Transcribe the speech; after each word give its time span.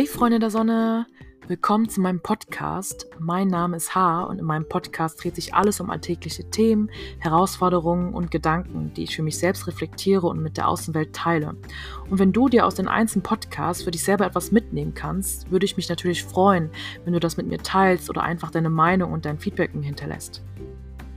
Hey 0.00 0.06
Freunde 0.06 0.38
der 0.38 0.48
Sonne, 0.48 1.06
willkommen 1.46 1.90
zu 1.90 2.00
meinem 2.00 2.20
Podcast. 2.20 3.06
Mein 3.18 3.48
Name 3.48 3.76
ist 3.76 3.94
H 3.94 4.22
und 4.22 4.38
in 4.38 4.46
meinem 4.46 4.66
Podcast 4.66 5.22
dreht 5.22 5.34
sich 5.34 5.52
alles 5.52 5.78
um 5.78 5.90
alltägliche 5.90 6.48
Themen, 6.48 6.90
Herausforderungen 7.18 8.14
und 8.14 8.30
Gedanken, 8.30 8.94
die 8.96 9.02
ich 9.02 9.14
für 9.14 9.22
mich 9.22 9.36
selbst 9.36 9.66
reflektiere 9.66 10.26
und 10.26 10.42
mit 10.42 10.56
der 10.56 10.68
Außenwelt 10.68 11.12
teile. 11.12 11.54
Und 12.08 12.18
wenn 12.18 12.32
du 12.32 12.48
dir 12.48 12.64
aus 12.64 12.76
den 12.76 12.88
einzelnen 12.88 13.24
Podcasts 13.24 13.82
für 13.82 13.90
dich 13.90 14.02
selber 14.02 14.24
etwas 14.24 14.52
mitnehmen 14.52 14.94
kannst, 14.94 15.50
würde 15.50 15.66
ich 15.66 15.76
mich 15.76 15.90
natürlich 15.90 16.24
freuen, 16.24 16.70
wenn 17.04 17.12
du 17.12 17.20
das 17.20 17.36
mit 17.36 17.46
mir 17.46 17.58
teilst 17.58 18.08
oder 18.08 18.22
einfach 18.22 18.50
deine 18.50 18.70
Meinung 18.70 19.12
und 19.12 19.26
dein 19.26 19.38
Feedback 19.38 19.74
mir 19.74 19.84
hinterlässt. 19.84 20.42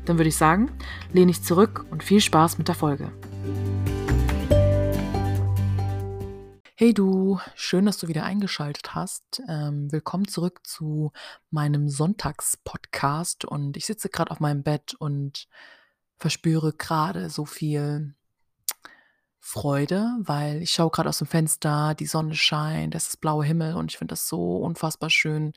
Dann 0.04 0.18
würde 0.18 0.28
ich 0.28 0.36
sagen, 0.36 0.70
lehne 1.14 1.32
ich 1.32 1.42
zurück 1.42 1.86
und 1.90 2.04
viel 2.04 2.20
Spaß 2.20 2.58
mit 2.58 2.68
der 2.68 2.76
Folge. 2.76 3.14
Hey 6.76 6.92
du, 6.92 7.40
schön, 7.54 7.86
dass 7.86 8.00
du 8.00 8.08
wieder 8.08 8.24
eingeschaltet 8.24 8.96
hast. 8.96 9.44
Ähm, 9.48 9.92
willkommen 9.92 10.28
zurück 10.28 10.66
zu 10.66 11.12
meinem 11.52 11.88
Sonntagspodcast. 11.88 13.46
Und 13.46 13.78
ich 13.78 13.86
sitze 13.86 14.10
gerade 14.10 14.32
auf 14.32 14.40
meinem 14.40 14.64
Bett 14.64 14.96
und 14.96 15.48
verspüre 16.18 16.74
gerade 16.74 17.30
so 17.30 17.46
viel 17.46 18.16
Freude, 19.40 20.16
weil 20.22 20.64
ich 20.64 20.72
schaue 20.72 20.90
gerade 20.90 21.10
aus 21.10 21.20
dem 21.20 21.28
Fenster, 21.28 21.94
die 21.94 22.08
Sonne 22.08 22.34
scheint, 22.34 22.96
es 22.96 23.10
ist 23.10 23.22
blauer 23.22 23.44
Himmel 23.44 23.76
und 23.76 23.92
ich 23.92 24.00
finde 24.00 24.14
das 24.14 24.28
so 24.28 24.58
unfassbar 24.58 25.12
schön, 25.12 25.54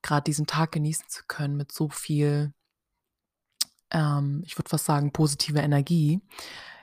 gerade 0.00 0.22
diesen 0.22 0.46
Tag 0.46 0.70
genießen 0.70 1.08
zu 1.08 1.24
können 1.26 1.56
mit 1.56 1.72
so 1.72 1.88
viel, 1.88 2.54
ähm, 3.90 4.44
ich 4.46 4.56
würde 4.56 4.70
fast 4.70 4.84
sagen, 4.84 5.12
positive 5.12 5.58
Energie. 5.58 6.20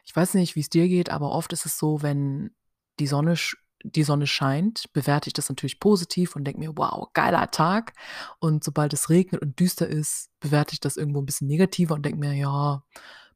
Ich 0.04 0.14
weiß 0.14 0.34
nicht, 0.34 0.58
wie 0.58 0.62
es 0.62 0.70
dir 0.70 0.90
geht, 0.90 1.10
aber 1.10 1.32
oft 1.32 1.54
ist 1.54 1.66
es 1.66 1.78
so, 1.78 2.02
wenn 2.02 2.52
die 3.00 3.08
Sonne, 3.08 3.36
die 3.84 4.04
Sonne 4.04 4.28
scheint, 4.28 4.92
bewerte 4.94 5.28
ich 5.28 5.34
das 5.34 5.50
natürlich 5.50 5.80
positiv 5.80 6.36
und 6.36 6.44
denke 6.44 6.60
mir, 6.60 6.74
wow, 6.76 7.08
geiler 7.14 7.50
Tag. 7.52 7.94
Und 8.40 8.64
sobald 8.64 8.94
es 8.94 9.10
regnet 9.10 9.42
und 9.42 9.60
düster 9.60 9.88
ist, 9.88 10.30
bewerte 10.40 10.74
ich 10.74 10.80
das 10.80 10.98
irgendwo 10.98 11.22
ein 11.22 11.26
bisschen 11.26 11.48
negativer 11.48 11.96
und 11.96 12.06
denke 12.06 12.20
mir, 12.20 12.34
ja, 12.34 12.84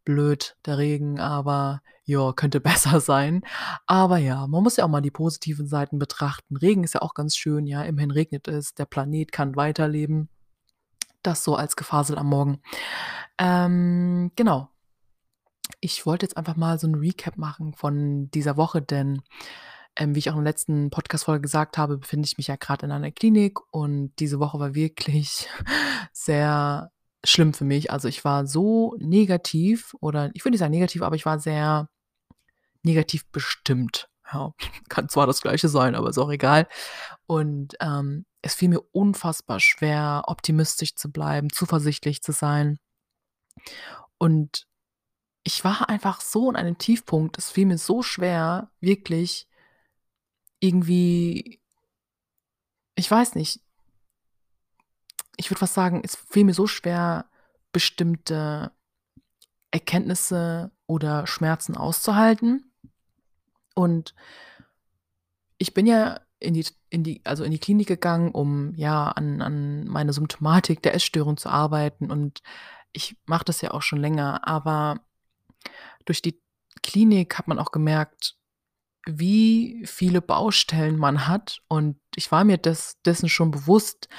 blöd, 0.04 0.58
der 0.66 0.78
Regen, 0.78 1.20
aber 1.20 1.82
ja, 2.06 2.34
könnte 2.34 2.60
besser 2.62 3.00
sein. 3.00 3.42
Aber 3.86 4.18
ja, 4.18 4.48
man 4.48 4.64
muss 4.64 4.78
ja 4.78 4.86
auch 4.86 4.90
mal 4.90 5.02
die 5.02 5.12
positiven 5.12 5.68
Seiten 5.68 6.00
betrachten. 6.00 6.58
Regen 6.58 6.84
ist 6.84 6.94
ja 6.94 7.02
auch 7.02 7.14
ganz 7.14 7.36
schön, 7.36 7.68
ja, 7.68 7.84
immerhin 7.84 8.12
regnet 8.12 8.48
es, 8.48 8.74
der 8.74 8.86
Planet 8.86 9.32
kann 9.32 9.56
weiterleben. 9.56 10.30
Das 11.24 11.44
so 11.44 11.56
als 11.56 11.76
Gefasel 11.76 12.18
am 12.18 12.28
Morgen. 12.28 12.62
Ähm, 13.38 14.32
genau, 14.36 14.71
ich 15.82 16.06
wollte 16.06 16.26
jetzt 16.26 16.38
einfach 16.38 16.56
mal 16.56 16.80
so 16.80 16.88
ein 16.88 16.96
Recap 16.96 17.38
machen 17.38 17.74
von 17.74 18.30
dieser 18.32 18.56
Woche, 18.56 18.82
denn 18.82 19.22
ähm, 19.98 20.16
wie 20.16 20.20
ich 20.20 20.30
auch 20.30 20.38
in 20.38 20.44
der 20.44 20.52
letzten 20.52 20.90
Podcast-Folge 20.90 21.42
gesagt 21.42 21.78
habe, 21.78 21.98
befinde 21.98 22.26
ich 22.26 22.38
mich 22.38 22.48
ja 22.48 22.56
gerade 22.56 22.86
in 22.86 22.92
einer 22.92 23.12
Klinik 23.12 23.60
und 23.72 24.14
diese 24.20 24.40
Woche 24.40 24.60
war 24.60 24.74
wirklich 24.76 25.50
sehr 26.14 26.92
schlimm 27.26 27.54
für 27.54 27.66
mich. 27.66 27.92
Also 27.92 28.08
ich 28.08 28.24
war 28.24 28.48
so 28.48 28.96
negativ 29.00 29.96
oder 30.00 30.30
ich 30.34 30.46
würde 30.46 30.52
nicht 30.52 30.60
sagen 30.60 30.72
negativ, 30.72 31.02
aber 31.02 31.16
ich 31.16 31.26
war 31.26 31.40
sehr 31.40 31.90
negativ 32.84 33.28
bestimmt. 33.32 34.08
Ja, 34.32 34.54
kann 34.90 35.10
zwar 35.10 35.28
das 35.28 35.42
gleiche 35.42 35.68
sein, 35.68 35.96
aber 35.96 36.10
ist 36.10 36.18
auch 36.20 36.32
egal. 36.32 36.68
Und 37.26 37.76
ähm, 37.82 38.26
es 38.42 38.54
fiel 38.54 38.70
mir 38.70 38.82
unfassbar 38.92 39.60
schwer, 39.60 40.24
optimistisch 40.28 40.96
zu 40.96 41.12
bleiben, 41.12 41.50
zuversichtlich 41.52 42.22
zu 42.22 42.32
sein. 42.32 42.78
Und 44.18 44.68
ich 45.44 45.64
war 45.64 45.90
einfach 45.90 46.22
so 46.22 46.50
in 46.50 46.56
einem 46.56 46.78
Tiefpunkt. 46.78 47.38
Es 47.38 47.50
fiel 47.50 47.66
mir 47.66 47.78
so 47.78 48.04
schwer, 48.04 48.72
wirklich 48.80 49.48
irgendwie 50.60 51.60
ich 52.96 53.10
weiß 53.10 53.36
nicht 53.36 53.62
ich 55.42 55.50
würde 55.50 55.60
fast 55.60 55.74
sagen, 55.74 56.02
es 56.04 56.16
fiel 56.16 56.44
mir 56.44 56.54
so 56.54 56.68
schwer, 56.68 57.26
bestimmte 57.72 58.72
Erkenntnisse 59.72 60.72
oder 60.86 61.26
Schmerzen 61.26 61.76
auszuhalten. 61.76 62.72
Und 63.74 64.14
ich 65.58 65.74
bin 65.74 65.88
ja 65.88 66.20
in 66.40 66.54
die 66.54 66.66
in 66.90 67.04
die 67.04 67.22
also 67.24 67.44
in 67.44 67.52
die 67.52 67.60
Klinik 67.60 67.88
gegangen, 67.88 68.32
um, 68.32 68.74
ja, 68.76 69.10
an 69.10 69.42
an 69.42 69.86
meine 69.86 70.14
Symptomatik 70.14 70.82
der 70.84 70.94
Essstörung 70.96 71.38
zu 71.38 71.50
arbeiten 71.50 72.12
und 72.12 72.42
ich 72.94 73.16
mache 73.26 73.46
das 73.46 73.62
ja 73.62 73.72
auch 73.72 73.82
schon 73.82 74.00
länger, 74.00 74.48
aber 74.48 75.00
durch 76.06 76.22
die 76.22 76.40
Klinik 76.84 77.38
hat 77.38 77.48
man 77.48 77.60
auch 77.60 77.72
gemerkt, 77.72 78.36
wie 79.08 79.84
viele 79.86 80.22
Baustellen 80.22 80.98
man 80.98 81.28
hat. 81.28 81.60
Und 81.68 82.00
ich 82.16 82.32
war 82.32 82.44
mir 82.44 82.58
des 82.58 82.98
dessen 83.06 83.30
schon 83.30 83.52
bewusst, 83.52 84.10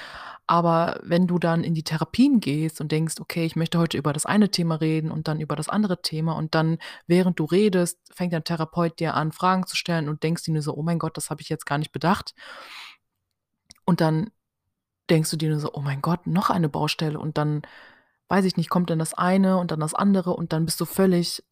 aber 0.47 0.99
wenn 1.03 1.27
du 1.27 1.39
dann 1.39 1.63
in 1.63 1.73
die 1.73 1.83
Therapien 1.83 2.39
gehst 2.41 2.81
und 2.81 2.91
denkst: 2.91 3.15
„Okay, 3.21 3.45
ich 3.45 3.55
möchte 3.55 3.79
heute 3.79 3.97
über 3.97 4.13
das 4.13 4.25
eine 4.25 4.51
Thema 4.51 4.75
reden 4.75 5.11
und 5.11 5.27
dann 5.27 5.39
über 5.41 5.55
das 5.55 5.69
andere 5.69 6.01
Thema“ 6.01 6.33
und 6.33 6.55
dann, 6.55 6.79
während 7.07 7.39
du 7.39 7.45
redest, 7.45 7.99
fängt 8.13 8.33
der 8.33 8.43
Therapeut 8.43 8.99
dir 8.99 9.13
an, 9.15 9.31
Fragen 9.31 9.65
zu 9.67 9.75
stellen 9.77 10.09
und 10.09 10.23
denkst 10.23 10.43
dir 10.43 10.53
nur 10.53 10.63
so: 10.63 10.75
„Oh 10.75 10.83
mein 10.83 10.99
Gott, 10.99 11.17
das 11.17 11.29
habe 11.29 11.41
ich 11.41 11.49
jetzt 11.49 11.65
gar 11.65 11.77
nicht 11.77 11.93
bedacht.“ 11.93 12.33
Und 13.85 14.01
dann 14.01 14.31
denkst 15.09 15.31
du 15.31 15.37
dir 15.37 15.49
nur 15.49 15.59
so: 15.59 15.73
„Oh 15.73 15.81
mein 15.81 16.01
Gott, 16.01 16.27
noch 16.27 16.49
eine 16.49 16.69
Baustelle“ 16.69 17.19
und 17.19 17.37
dann, 17.37 17.63
weiß 18.29 18.45
ich 18.45 18.57
nicht, 18.57 18.69
kommt 18.69 18.89
dann 18.89 18.99
das 18.99 19.13
eine 19.13 19.57
und 19.57 19.71
dann 19.71 19.79
das 19.81 19.93
andere 19.93 20.33
und 20.35 20.53
dann 20.53 20.65
bist 20.65 20.81
du 20.81 20.85
völlig 20.85 21.43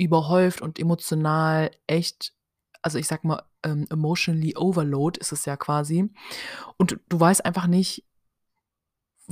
überhäuft 0.00 0.60
und 0.60 0.78
emotional 0.78 1.70
echt 1.86 2.34
also, 2.82 2.96
ich 2.96 3.08
sage 3.08 3.26
mal, 3.26 3.42
ähm, 3.62 3.86
emotionally 3.90 4.56
overload 4.56 5.20
ist 5.20 5.32
es 5.32 5.44
ja 5.44 5.54
quasi. 5.58 6.10
Und 6.78 6.98
du 7.10 7.20
weißt 7.20 7.44
einfach 7.44 7.66
nicht 7.66 8.06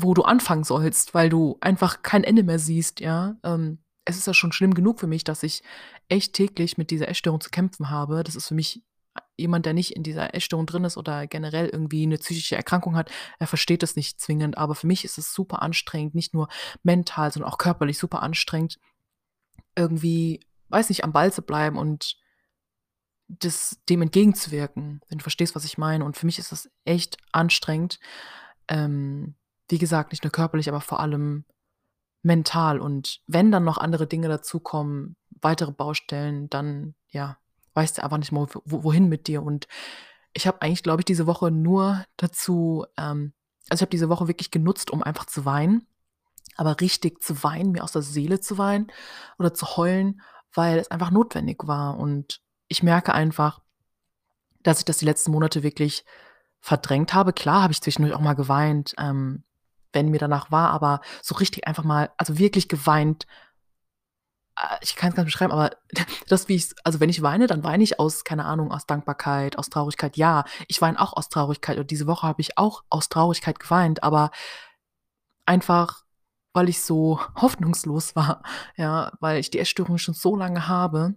wo 0.01 0.15
du 0.15 0.23
anfangen 0.23 0.65
sollst, 0.65 1.13
weil 1.13 1.29
du 1.29 1.59
einfach 1.61 2.03
kein 2.03 2.23
Ende 2.23 2.45
mehr 2.45 2.59
siehst, 2.59 3.01
ja? 3.01 3.37
Ähm, 3.43 3.79
es 4.05 4.17
ist 4.17 4.27
ja 4.27 4.35
schon 4.35 4.53
schlimm 4.53 4.75
genug 4.75 5.01
für 5.01 5.09
mich, 5.09 5.25
dass 5.25 5.43
ich 5.43 5.63
echt 6.09 6.35
täglich 6.35 6.79
mit 6.79 6.91
dieser 6.91 7.09
Essstörung 7.09 7.41
zu 7.41 7.51
kämpfen 7.51 7.91
habe. 7.91 8.23
Das 8.23 8.37
ist 8.37 8.47
für 8.47 8.55
mich 8.55 8.83
jemand, 9.37 9.67
der 9.67 9.75
nicht 9.75 9.97
in 9.97 10.05
dieser 10.05 10.35
Essstörung 10.35 10.67
drin 10.67 10.85
ist 10.85 10.97
oder 10.97 11.27
generell 11.27 11.69
irgendwie 11.69 12.05
eine 12.05 12.17
psychische 12.19 12.55
Erkrankung 12.57 12.97
hat, 12.97 13.11
er 13.41 13.49
versteht 13.49 13.83
das 13.83 13.97
nicht 13.97 14.21
zwingend. 14.21 14.57
Aber 14.57 14.77
für 14.77 14.87
mich 14.87 15.05
ist 15.05 15.19
es 15.19 15.35
super 15.35 15.63
anstrengend, 15.63 16.15
nicht 16.15 16.33
nur 16.33 16.49
mental, 16.85 17.33
sondern 17.33 17.51
auch 17.51 17.59
körperlich 17.59 17.99
super 17.99 18.23
anstrengend, 18.23 18.79
irgendwie 19.77 20.41
weiß 20.69 20.89
nicht, 20.89 21.05
am 21.05 21.13
Ball 21.13 21.33
zu 21.33 21.43
bleiben 21.43 21.77
und 21.77 22.17
das 23.29 23.79
dem 23.89 24.03
entgegenzuwirken, 24.03 25.03
wenn 25.09 25.19
du 25.19 25.23
verstehst, 25.23 25.55
was 25.55 25.65
ich 25.65 25.79
meine. 25.79 26.05
Und 26.05 26.17
für 26.17 26.27
mich 26.27 26.39
ist 26.39 26.53
das 26.53 26.71
echt 26.85 27.19
anstrengend. 27.33 28.01
Ähm, 28.69 29.35
wie 29.69 29.79
gesagt, 29.79 30.13
nicht 30.13 30.25
nur 30.25 30.33
körperlich, 30.33 30.69
aber 30.69 30.81
vor 30.81 31.01
allem 31.01 31.45
mental. 32.23 32.81
Und 32.81 33.21
wenn 33.27 33.53
dann 33.53 33.65
noch 33.65 33.79
andere 33.79 34.07
Dinge 34.07 34.29
dazukommen, 34.29 35.17
weitere 35.41 35.73
Baustellen, 35.73 36.49
dann, 36.49 36.95
ja, 37.11 37.39
weißt 37.75 37.99
du 37.99 38.05
einfach 38.05 38.19
nicht 38.19 38.33
mehr, 38.33 38.47
wohin 38.65 39.09
mit 39.09 39.27
dir. 39.29 39.43
Und 39.43 39.69
ich 40.33 40.47
habe 40.47 40.63
eigentlich, 40.63 40.83
glaube 40.83 41.03
ich, 41.03 41.05
diese 41.05 41.27
Woche 41.27 41.51
nur 41.51 42.05
dazu, 42.17 42.87
ähm, 42.97 43.35
also 43.69 43.81
ich 43.81 43.83
habe 43.83 43.91
diese 43.91 44.09
Woche 44.09 44.29
wirklich 44.29 44.51
genutzt, 44.51 44.91
um 44.91 45.03
einfach 45.03 45.27
zu 45.27 45.45
weinen, 45.45 45.87
aber 46.57 46.81
richtig 46.81 47.23
zu 47.23 47.43
weinen, 47.45 47.73
mir 47.73 47.85
aus 47.85 47.93
der 47.93 48.03
Seele 48.03 48.41
zu 48.41 48.59
weinen 48.59 48.89
oder 49.39 49.53
zu 49.53 49.77
heulen 49.77 50.23
weil 50.55 50.79
es 50.79 50.91
einfach 50.91 51.11
notwendig 51.11 51.67
war. 51.67 51.99
Und 51.99 52.41
ich 52.69 52.83
merke 52.83 53.15
einfach, 53.15 53.61
dass 54.63 54.81
ich 54.81 54.85
das 54.85 54.99
die 54.99 55.05
letzten 55.05 55.31
Monate 55.31 55.63
wirklich 55.63 56.05
verdrängt 56.61 57.15
habe. 57.15 57.33
Klar 57.33 57.63
habe 57.63 57.73
ich 57.73 57.81
zwischendurch 57.81 58.15
auch 58.15 58.21
mal 58.21 58.35
geweint, 58.35 58.95
ähm, 58.99 59.45
wenn 59.93 60.11
mir 60.11 60.19
danach 60.19 60.51
war, 60.51 60.71
aber 60.71 61.01
so 61.23 61.35
richtig 61.37 61.67
einfach 61.67 61.85
mal, 61.85 62.11
also 62.17 62.39
wirklich 62.39 62.69
geweint. 62.69 63.27
Äh, 64.57 64.77
ich 64.81 64.97
kann 64.97 65.11
es 65.11 65.15
gar 65.15 65.23
nicht 65.23 65.33
beschreiben, 65.33 65.53
aber 65.53 65.71
das, 66.29 66.49
wie 66.49 66.57
ich, 66.57 66.75
also 66.85 67.01
wenn 67.01 67.11
ich 67.11 67.23
weine, 67.23 67.47
dann 67.47 67.65
weine 67.65 67.85
ich 67.85 67.99
aus, 67.99 68.25
keine 68.25 68.45
Ahnung, 68.45 68.73
aus 68.73 68.87
Dankbarkeit, 68.87 69.57
aus 69.59 69.71
Traurigkeit. 69.71 70.17
Ja, 70.17 70.45
ich 70.67 70.81
weine 70.83 71.01
auch 71.01 71.15
aus 71.15 71.29
Traurigkeit 71.29 71.79
und 71.79 71.91
diese 71.91 72.07
Woche 72.07 72.27
habe 72.27 72.41
ich 72.41 72.59
auch 72.59 72.85
aus 72.91 73.09
Traurigkeit 73.09 73.59
geweint, 73.61 74.03
aber 74.03 74.31
einfach 75.47 76.05
weil 76.59 76.69
ich 76.69 76.81
so 76.81 77.21
hoffnungslos 77.37 78.17
war, 78.17 78.43
ja, 78.77 79.13
weil 79.21 79.39
ich 79.39 79.51
die 79.51 79.61
Essstörung 79.61 79.97
schon 79.97 80.15
so 80.15 80.35
lange 80.35 80.67
habe. 80.67 81.15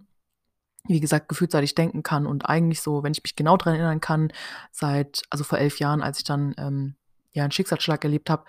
Wie 0.86 1.00
gesagt, 1.00 1.28
gefühlt 1.28 1.50
seit 1.50 1.64
ich 1.64 1.74
denken 1.74 2.04
kann 2.04 2.26
und 2.26 2.48
eigentlich 2.48 2.80
so, 2.80 3.02
wenn 3.02 3.12
ich 3.12 3.22
mich 3.22 3.34
genau 3.34 3.56
daran 3.56 3.74
erinnern 3.74 4.00
kann, 4.00 4.32
seit, 4.70 5.22
also 5.30 5.42
vor 5.42 5.58
elf 5.58 5.80
Jahren, 5.80 6.00
als 6.00 6.18
ich 6.18 6.24
dann 6.24 6.54
ähm, 6.58 6.94
ja 7.32 7.42
einen 7.42 7.52
Schicksalsschlag 7.52 8.04
erlebt 8.04 8.30
habe. 8.30 8.44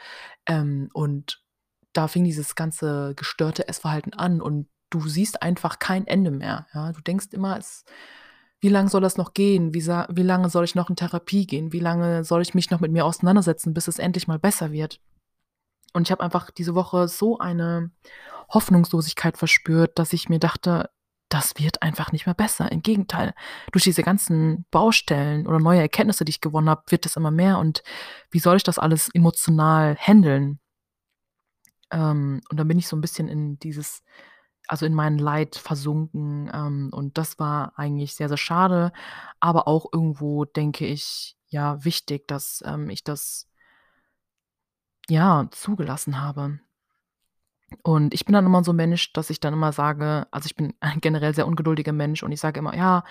Ähm, 0.48 0.90
und 0.94 1.44
da 1.94 2.08
fing 2.08 2.24
dieses 2.24 2.56
ganze 2.56 3.14
gestörte 3.16 3.68
Essverhalten 3.68 4.14
an 4.14 4.42
und 4.42 4.68
du 4.92 5.08
siehst 5.08 5.42
einfach 5.42 5.80
kein 5.80 6.06
Ende 6.06 6.30
mehr. 6.32 6.68
Ja? 6.74 6.92
Du 6.92 7.02
denkst 7.02 7.28
immer, 7.32 7.58
es, 7.58 7.86
wie 8.62 8.70
lange 8.70 8.90
soll 8.90 9.02
das 9.02 9.18
noch 9.18 9.34
gehen? 9.34 9.74
Wie, 9.74 9.86
wie 9.86 10.24
lange 10.24 10.50
soll 10.50 10.64
ich 10.66 10.76
noch 10.76 10.90
in 10.90 10.96
Therapie 10.96 11.48
gehen? 11.48 11.72
Wie 11.72 11.80
lange 11.80 12.24
soll 12.24 12.44
ich 12.44 12.54
mich 12.54 12.70
noch 12.70 12.80
mit 12.80 12.92
mir 12.92 13.06
auseinandersetzen, 13.06 13.74
bis 13.74 13.88
es 13.88 14.00
endlich 14.00 14.28
mal 14.28 14.40
besser 14.40 14.72
wird? 14.72 15.00
Und 15.94 16.08
ich 16.08 16.12
habe 16.12 16.24
einfach 16.24 16.52
diese 16.52 16.76
Woche 16.76 17.08
so 17.08 17.38
eine 17.40 17.92
Hoffnungslosigkeit 18.54 19.38
verspürt, 19.38 20.00
dass 20.00 20.14
ich 20.14 20.30
mir 20.30 20.40
dachte, 20.40 20.90
das 21.30 21.56
wird 21.58 21.82
einfach 21.82 22.12
nicht 22.12 22.26
mehr 22.28 22.36
besser. 22.36 22.72
Im 22.72 22.82
Gegenteil, 22.84 23.34
durch 23.72 23.84
diese 23.86 24.04
ganzen 24.04 24.66
Baustellen 24.72 25.48
oder 25.48 25.60
neue 25.60 25.82
Erkenntnisse, 25.82 26.26
die 26.26 26.32
ich 26.32 26.42
gewonnen 26.42 26.70
habe, 26.70 26.84
wird 26.90 27.06
es 27.06 27.16
immer 27.16 27.32
mehr 27.32 27.60
und 27.60 27.84
wie 28.32 28.40
soll 28.40 28.58
ich 28.58 28.64
das 28.64 28.80
alles 28.80 29.10
emotional 29.14 29.96
handeln? 29.98 30.60
Ähm, 31.92 32.42
und 32.50 32.58
dann 32.60 32.68
bin 32.68 32.78
ich 32.80 32.88
so 32.88 32.96
'n 32.96 33.02
bisschen 33.02 33.28
in 33.28 33.60
dieses 33.60 34.04
also, 34.70 34.86
in 34.86 34.94
mein 34.94 35.18
Leid 35.18 35.58
versunken, 35.58 36.50
ähm, 36.54 36.90
und 36.94 37.18
das 37.18 37.38
war 37.38 37.74
eigentlich 37.78 38.16
sehr, 38.16 38.30
sehr 38.30 38.38
schade, 38.38 38.94
aber 39.42 39.68
auch 39.68 39.88
irgendwo, 39.94 40.46
denke 40.46 40.86
ich, 40.88 41.36
ja, 41.50 41.84
wichtig, 41.84 42.28
dass, 42.30 42.64
ähm, 42.66 42.90
ich 42.90 43.04
das 43.04 43.50
ja, 45.10 45.48
zugelassen 45.52 46.22
habe. 46.22 46.60
Und 47.86 48.14
ich 48.14 48.24
bin 48.26 48.34
dann 48.34 48.46
immer 48.46 48.64
so 48.64 48.72
'n 48.72 48.76
Mensch, 48.78 49.12
dass 49.14 49.30
ich 49.30 49.40
dann 49.42 49.54
immer 49.54 49.74
sage 49.74 50.26
also, 50.32 50.46
ich 50.46 50.56
bin 50.56 50.74
ein 50.80 51.00
generell 51.02 51.36
sehr 51.36 51.46
ungeduldiger 51.48 51.92
Mensch 51.92 52.24
und 52.24 52.32
ich 52.32 52.40
sage 52.40 52.60
immer: 52.60 52.76
„Ja, 52.76 53.04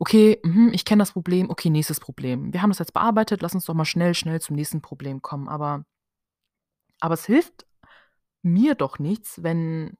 okay, 0.00 0.40
mhm, 0.44 0.70
ich 0.72 0.84
kenne 0.84 1.00
das 1.02 1.12
Problem. 1.12 1.50
Okay, 1.50 1.70
nächstes 1.70 2.00
Problem. 2.00 2.52
Wir 2.52 2.62
haben 2.62 2.70
das 2.70 2.78
jetzt 2.80 2.94
bearbeitet, 2.94 3.42
lass 3.42 3.54
uns 3.54 3.64
doch 3.66 3.74
mal 3.74 3.84
schnell, 3.84 4.14
schnell 4.14 4.40
zum 4.40 4.56
nächsten 4.56 4.82
Problem 4.82 5.22
kommen.“ 5.22 5.48
Aber 5.48 5.84
aber 7.02 7.14
es 7.14 7.26
hilft 7.26 7.66
mir 8.42 8.74
doch 8.74 8.98
nichts, 8.98 9.42
wenn 9.42 9.96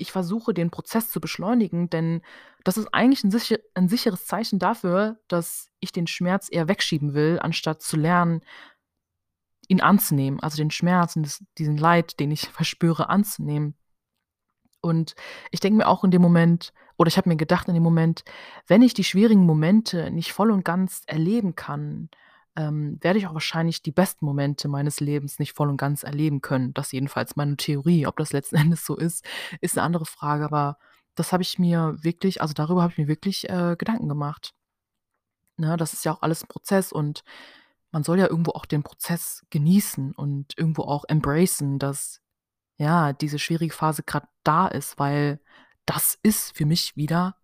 ich 0.00 0.12
versuche, 0.12 0.54
den 0.54 0.70
Prozess 0.70 1.10
zu 1.10 1.20
beschleunigen, 1.20 1.90
denn 1.90 2.22
das 2.64 2.78
ist 2.78 2.88
eigentlich 2.94 3.22
'n 3.22 3.30
siche 3.30 3.60
'n 3.76 3.86
sicheres 3.88 4.24
Zeichen 4.26 4.58
dafür, 4.58 5.18
dass 5.28 5.68
ich 5.80 5.92
den 5.92 6.06
Schmerz 6.06 6.48
eher 6.50 6.68
wegschieben 6.68 7.12
will, 7.12 7.38
anstatt 7.40 7.82
zu 7.82 7.98
lernen, 7.98 8.40
ihn 9.70 9.80
anzunehmen, 9.82 10.40
also, 10.40 10.56
den 10.58 10.70
Schmerz 10.72 11.16
und 11.16 11.24
das 11.24 11.44
diesen 11.58 11.76
Leid, 11.78 12.20
den 12.20 12.30
ich 12.32 12.42
verspüre, 12.50 13.08
anzunehmen. 13.10 13.74
Und 14.84 15.14
ich 15.50 15.60
denke 15.60 15.78
mir 15.78 15.86
auch 15.88 16.04
in 16.04 16.10
dem 16.10 16.22
Moment 16.22 16.72
oder 16.96 17.08
ich 17.08 17.16
habe 17.16 17.28
mir 17.28 17.36
gedacht 17.36 17.68
in 17.68 17.74
dem 17.74 17.82
Moment: 17.82 18.24
„Wenn 18.66 18.82
ich 18.82 18.94
die 18.94 19.04
schwierigen 19.04 19.44
Momente 19.44 20.10
nicht 20.10 20.32
voll 20.32 20.50
und 20.50 20.64
ganz 20.64 21.02
erleben 21.06 21.54
kann, 21.54 22.08
ähm, 22.56 22.98
werde 23.00 23.18
ich 23.18 23.26
auch 23.26 23.34
wahrscheinlich 23.34 23.82
die 23.82 23.92
besten 23.92 24.24
Momente 24.26 24.68
meines 24.68 25.00
Lebens 25.00 25.38
nicht 25.38 25.52
voll 25.54 25.68
und 25.68 25.76
ganz 25.76 26.02
erleben 26.02 26.40
können.“ 26.40 26.72
Das 26.74 26.86
ist 26.88 26.92
jedenfalls 26.92 27.36
meine 27.36 27.56
Theorie. 27.56 28.06
Ob 28.06 28.16
das 28.16 28.32
letzten 28.32 28.56
Endes 28.72 28.84
so 28.86 28.96
ist, 28.96 29.24
ist 29.60 29.76
'ne 29.76 29.82
andere 29.82 30.06
Frage, 30.06 30.44
aber 30.44 30.78
das 31.14 31.32
habe 31.32 31.42
ich 31.42 31.58
mir 31.58 31.96
wirklich 32.02 32.40
also, 32.42 32.54
darüber 32.54 32.82
habe 32.82 32.92
ich 32.92 32.98
mir 32.98 33.08
wirklich, 33.08 33.48
äh, 33.50 33.76
Gedanken 33.78 34.08
gemacht. 34.08 34.52
Ne, 35.58 35.76
das 35.76 35.92
ist 35.92 36.04
ja 36.04 36.12
auch 36.12 36.22
alles 36.22 36.42
'n 36.42 36.48
Prozess 36.48 36.92
und 36.92 37.22
man 37.90 38.04
soll 38.04 38.18
ja 38.18 38.28
irgendwo 38.28 38.52
auch 38.52 38.66
den 38.66 38.82
Prozess 38.82 39.44
genießen 39.50 40.12
und 40.14 40.56
irgendwo 40.56 40.82
auch 40.82 41.04
embracen, 41.08 41.78
dass, 41.78 42.20
ja, 42.76 43.12
diese 43.12 43.38
schwierige 43.38 43.74
Phase 43.74 44.02
grad 44.02 44.28
da 44.44 44.68
ist, 44.68 44.98
weil 44.98 45.40
das 45.86 46.18
ist 46.22 46.56
für 46.56 46.66
mich 46.66 46.96
wieder, 46.96 47.36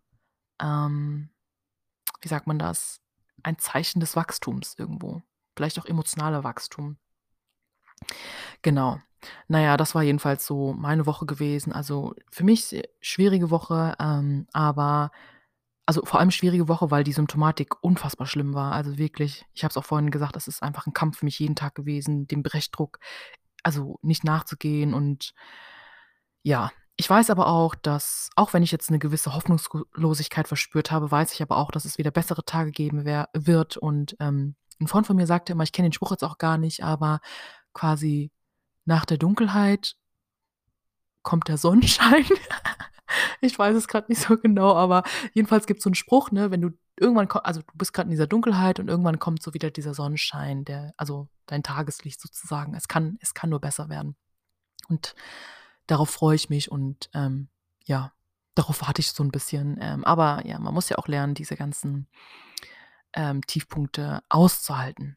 ähm, 0.60 1.30
wie 2.20 2.28
sagt 2.28 2.46
man 2.46 2.58
das, 2.58 3.00
ein 3.42 3.58
Zeichen 3.58 4.00
des 4.00 4.16
Wachstums 4.16 4.74
irgendwo, 4.78 5.22
vielleicht 5.56 5.78
auch 5.78 5.86
emotionaler 5.86 6.44
Wachstum. 6.44 6.96
Genau. 8.62 9.00
Na 9.48 9.60
ja, 9.60 9.76
das 9.76 9.94
war 9.94 10.02
jedenfalls 10.02 10.46
so 10.46 10.72
meine 10.74 11.06
Woche 11.06 11.26
gewesen. 11.26 11.72
Also, 11.72 12.14
für 12.30 12.44
mich 12.44 12.80
schwierige 13.00 13.50
Woche, 13.50 13.96
ähm, 13.98 14.46
aber 14.52 15.10
also, 15.86 16.04
vor 16.04 16.20
allem 16.20 16.30
schwierige 16.32 16.68
Woche, 16.68 16.90
weil 16.90 17.04
die 17.04 17.12
Symptomatik 17.12 17.74
unfassbar 17.82 18.26
schlimm 18.26 18.54
war. 18.54 18.72
Also, 18.72 18.98
wirklich, 18.98 19.44
ich 19.54 19.64
habe 19.64 19.70
es 19.72 19.76
auch 19.76 19.84
vorhin 19.84 20.10
gesagt, 20.10 20.36
das 20.36 20.48
ist 20.48 20.62
einfach 20.62 20.86
'n 20.86 20.92
Kampf 20.94 21.18
für 21.18 21.24
mich 21.26 21.38
jeden 21.38 21.56
Tag 21.56 21.74
gewesen, 21.76 22.26
dem 22.28 22.42
Brechdruck 22.42 22.98
also, 23.64 23.98
nicht 24.02 24.24
nachzugehen 24.24 24.94
und 24.94 25.32
ja. 26.46 26.70
Ich 26.98 27.10
weiß 27.10 27.28
aber 27.30 27.48
auch, 27.48 27.74
dass 27.74 28.30
auch 28.36 28.54
wenn 28.54 28.62
ich 28.62 28.70
jetzt 28.72 28.90
'ne 28.90 28.98
gewisse 28.98 29.34
Hoffnungsgo 29.34 29.84
Losigkeit 29.94 30.48
verspürt 30.48 30.90
habe, 30.92 31.10
weiß 31.10 31.32
ich 31.34 31.42
aber 31.42 31.56
auch, 31.58 31.70
dass 31.70 31.84
es 31.84 31.98
wieder 31.98 32.10
bessere 32.10 32.44
Tage 32.44 32.70
geben 32.70 33.04
wer 33.04 33.28
wird 33.34 33.76
und, 33.76 34.16
ähm, 34.20 34.54
'n 34.80 34.86
Freund 34.86 35.06
von 35.06 35.16
mir 35.16 35.26
sagte 35.26 35.52
immer 35.52 35.64
ich 35.64 35.72
kenne 35.72 35.88
den 35.88 35.92
Spruch 35.92 36.12
jetzt 36.12 36.24
auch 36.24 36.38
gar 36.38 36.56
nicht, 36.56 36.82
aber 36.84 37.20
quasi: 37.74 38.30
„Nach 38.86 39.04
der 39.06 39.18
Dunkelheit 39.18 39.94
kommt 41.26 41.48
der 41.48 41.58
Sonnenschein.“ 41.58 42.24
Ich 43.40 43.58
weiß 43.58 43.76
es 43.76 43.88
grad 43.88 44.08
nicht 44.08 44.20
so 44.22 44.36
genau, 44.38 44.74
aber 44.74 45.02
jedenfalls 45.34 45.66
gibt's 45.66 45.84
so 45.84 45.90
'n 45.90 45.94
Spruch, 45.94 46.30
ne, 46.32 46.50
wenn 46.50 46.60
du 46.62 46.70
irgendwann 46.98 47.28
also, 47.44 47.60
du 47.62 47.66
bist 47.78 47.92
grad 47.92 48.06
in 48.06 48.10
dieser 48.10 48.26
Dunkelheit 48.26 48.80
und 48.80 48.88
irgendwann 48.88 49.18
kommt 49.18 49.42
so 49.42 49.54
wieder 49.54 49.70
dieser 49.70 49.94
Sonnenschein, 49.94 50.64
der 50.64 50.94
also, 50.96 51.28
dein 51.46 51.62
Tageslicht 51.62 52.20
sozusagen. 52.20 52.74
Es 52.74 52.88
kann 52.88 53.18
es 53.20 53.34
kann 53.34 53.50
nur 53.50 53.60
besser 53.60 53.88
werden. 53.88 54.16
Und 54.88 55.14
darauf 55.88 56.10
freue 56.10 56.36
ich 56.36 56.50
mich 56.50 56.70
und, 56.72 57.10
ähm, 57.14 57.48
ja, 57.86 58.12
darauf 58.56 58.82
warte 58.82 59.00
ich 59.02 59.12
so 59.12 59.22
'n 59.24 59.30
bisschen. 59.32 59.78
Ähm, 59.80 60.04
aber 60.04 60.46
ja, 60.46 60.58
man 60.60 60.74
muss 60.74 60.88
ja 60.90 60.98
auch 60.98 61.08
lernen, 61.08 61.34
diese 61.34 61.56
ganzen, 61.56 62.08
ähm, 63.14 63.42
Tiefpunkte 63.46 64.22
auszuhalten. 64.28 65.16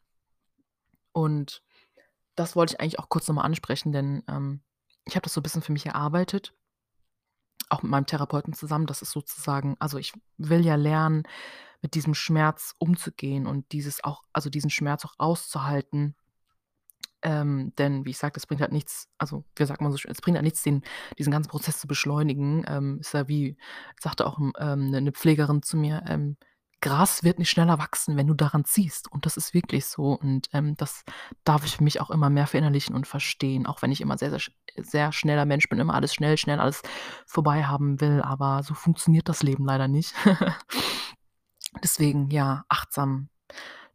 Und 1.16 1.62
das 2.36 2.56
wollte 2.56 2.74
ich 2.74 2.80
eigentlich 2.80 2.98
auch 2.98 3.08
kurz 3.08 3.28
noch 3.28 3.36
mal 3.36 3.42
ansprechen, 3.42 3.92
denn, 3.92 4.22
ähm, 4.28 4.62
ich 5.06 5.16
habe 5.16 5.24
das 5.24 5.34
so 5.34 5.40
'n 5.40 5.44
bisschen 5.44 5.62
für 5.62 5.72
mich 5.72 5.86
erarbeitet, 5.86 6.54
auch 7.70 7.82
mit 7.82 7.90
meinem 7.90 8.06
Therapeuten 8.06 8.52
zusammen. 8.54 8.86
Das 8.86 9.02
ist 9.02 9.12
sozusagen 9.12 9.76
also, 9.80 9.98
ich 9.98 10.12
will 10.38 10.64
ja 10.66 10.76
lernen, 10.76 11.24
mit 11.82 11.94
diesem 11.94 12.14
Schmerz 12.14 12.74
umzugehen 12.78 13.46
und 13.46 13.72
dieses 13.72 14.04
auch 14.04 14.22
also, 14.34 14.50
diesen 14.50 14.70
Schmerz 14.70 15.04
auch 15.06 15.14
auszuhalten. 15.18 16.14
Ähm, 17.22 17.72
denn 17.78 18.04
wie 18.06 18.10
ich 18.10 18.18
sagte, 18.18 18.38
es 18.38 18.46
bringt 18.46 18.62
halt 18.62 18.72
nichts 18.72 19.08
also, 19.18 19.44
wie 19.56 19.64
sagt 19.66 19.82
man 19.82 19.92
so 19.92 19.98
schön, 19.98 20.10
es 20.10 20.20
bringt 20.22 20.36
halt 20.36 20.44
nichts, 20.44 20.62
den 20.62 20.82
diesen 21.18 21.30
ganzen 21.32 21.50
Prozess 21.50 21.78
zu 21.80 21.86
beschleunigen. 21.86 22.64
Ähm, 22.66 22.98
ist 23.00 23.12
ja 23.14 23.28
wie 23.28 23.56
sagte 24.00 24.26
auch, 24.26 24.38
hm, 24.38 24.52
ähm, 24.58 24.90
'ne 24.90 25.00
'ne 25.02 25.12
Pflegerin 25.12 25.62
zu 25.62 25.76
mir, 25.76 26.02
ähm: 26.08 26.36
„Gras 26.80 27.24
wird 27.24 27.38
nicht 27.38 27.50
schneller 27.50 27.78
wachsen, 27.78 28.16
wenn 28.16 28.26
du 28.26 28.34
daran 28.34 28.64
ziehst.“ 28.64 29.10
Und 29.10 29.26
das 29.26 29.36
ist 29.36 29.54
wirklich 29.54 29.86
so 29.86 30.12
und, 30.12 30.48
ähm, 30.52 30.76
das 30.76 31.04
darf 31.44 31.64
ich 31.64 31.76
für 31.76 31.84
mich 31.84 32.00
auch 32.00 32.10
immer 32.10 32.30
mehr 32.30 32.46
verinnerlichen 32.46 32.94
und 32.94 33.06
verstehen, 33.06 33.66
auch 33.66 33.82
wenn 33.82 33.92
ich 33.92 34.00
immer 34.00 34.18
sehr, 34.18 34.30
sehr 34.30 34.40
sehr 34.76 35.12
schneller 35.12 35.44
Mensch 35.44 35.68
bin, 35.68 35.78
immer 35.78 35.94
alles 35.94 36.14
schnell, 36.14 36.36
schnell 36.36 36.60
alles 36.60 36.82
vorbei 37.26 37.64
haben 37.64 38.00
will, 38.00 38.22
aber 38.22 38.62
so 38.62 38.74
funktioniert 38.74 39.28
das 39.28 39.42
Leben 39.42 39.64
leider 39.64 39.88
nicht. 39.88 40.14
Deswegen, 41.82 42.30
ja, 42.30 42.64
achtsam 42.68 43.28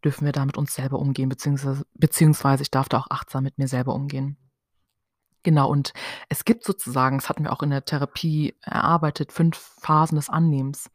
dürfen 0.03 0.25
wir 0.25 0.31
da 0.31 0.45
mit 0.45 0.57
uns 0.57 0.73
selber 0.75 0.99
umgehen, 0.99 1.29
beziehungsweise 1.29 1.85
beziehungsweise 1.93 2.63
ich 2.63 2.71
darf 2.71 2.89
da 2.89 2.99
auch 2.99 3.09
achtsam 3.09 3.43
mit 3.43 3.57
mir 3.57 3.67
selber 3.67 3.93
umgehen. 3.93 4.37
Genau, 5.43 5.69
und 5.69 5.93
es 6.29 6.45
gibt 6.45 6.63
sozusagen 6.63 7.17
das 7.17 7.29
hatten 7.29 7.43
wir 7.43 7.53
auch 7.53 7.61
in 7.61 7.69
der 7.69 7.85
Therapie 7.85 8.55
erarbeitet, 8.61 9.31
5 9.31 9.55
Phasen 9.57 10.15
des 10.15 10.29
Annehmens. 10.29 10.89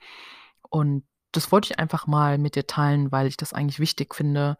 Und 0.69 1.05
das 1.33 1.53
wollte 1.53 1.73
ich 1.73 1.79
einfach 1.79 2.07
mal 2.07 2.39
mit 2.39 2.57
dir 2.57 2.67
teilen, 2.67 3.13
weil 3.13 3.27
ich 3.27 3.37
das 3.37 3.53
eigentlich 3.53 3.81
wichtig 3.81 4.15
finde, 4.15 4.57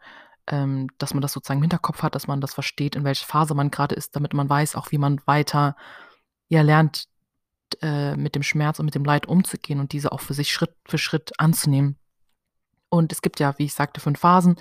ähm, 0.47 0.89
dass 0.97 1.13
man 1.13 1.21
das 1.21 1.33
sozusagen 1.33 1.59
im 1.59 1.63
Hinterkopf 1.63 2.03
hat, 2.03 2.15
dass 2.15 2.27
man 2.27 2.41
das 2.41 2.53
versteht, 2.53 2.95
in 2.95 3.03
welcher 3.03 3.25
Phase 3.25 3.53
man 3.55 3.71
grade 3.71 3.95
ist, 3.95 4.15
damit 4.15 4.33
man 4.33 4.49
weiß 4.49 4.75
auch, 4.75 4.91
wie 4.91 4.97
man 4.97 5.21
weiter, 5.25 5.75
ja, 6.49 6.61
lernt, 6.61 7.05
äh, 7.81 8.15
mit 8.15 8.35
dem 8.35 8.43
Schmerz 8.43 8.79
und 8.79 8.85
mit 8.85 8.95
dem 8.95 9.05
Leid 9.05 9.27
umzugehen 9.27 9.79
und 9.79 9.93
diese 9.93 10.11
auch 10.11 10.19
für 10.21 10.33
sich 10.33 10.51
Schritt 10.51 10.75
für 10.85 10.97
Schritt 10.97 11.39
anzunehmen. 11.39 11.97
Und 12.89 13.13
es 13.13 13.21
gibt 13.21 13.39
ja, 13.39 13.57
wie 13.57 13.65
ich 13.65 13.73
sagte, 13.73 14.01
5 14.01 14.19
Phasen. 14.19 14.57